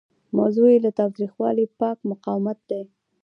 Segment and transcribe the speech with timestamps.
[0.37, 2.81] موضوع یې له تاوتریخوالي پاک مقاومت دی.